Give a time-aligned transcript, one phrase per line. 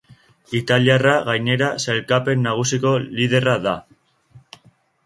[0.59, 3.77] Italiarra, gainera, sailkapen nagusiko liderra da.